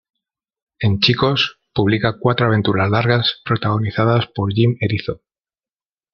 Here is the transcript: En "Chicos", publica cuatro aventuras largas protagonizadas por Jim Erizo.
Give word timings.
En 0.79 0.99
"Chicos", 0.99 1.59
publica 1.75 2.17
cuatro 2.17 2.47
aventuras 2.47 2.89
largas 2.89 3.39
protagonizadas 3.45 4.25
por 4.33 4.51
Jim 4.51 4.75
Erizo. 4.79 5.21